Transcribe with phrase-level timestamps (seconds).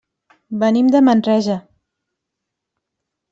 [0.63, 1.59] Venim de Manresa.